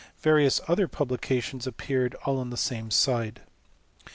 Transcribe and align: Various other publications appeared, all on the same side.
Various 0.23 0.59
other 0.67 0.87
publications 0.87 1.67
appeared, 1.67 2.15
all 2.25 2.39
on 2.39 2.49
the 2.49 2.57
same 2.57 2.89
side. 2.89 3.41